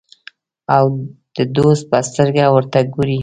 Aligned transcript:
او 0.75 0.85
د 1.35 1.37
دوست 1.55 1.83
په 1.91 1.97
سترګه 2.09 2.43
ورته 2.55 2.79
ګوري. 2.93 3.19